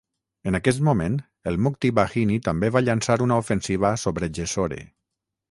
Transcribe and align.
En 0.51 0.55
aquest 0.59 0.79
moment, 0.87 1.17
el 1.51 1.59
Mukti 1.65 1.91
Bahini 1.99 2.39
també 2.49 2.73
va 2.77 2.83
llançar 2.87 3.19
una 3.27 3.39
ofensiva 3.45 3.93
sobre 4.07 4.33
Jessore. 4.41 4.83